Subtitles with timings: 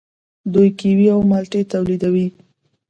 [0.53, 2.27] دوی کیوي او مالټې تولیدوي.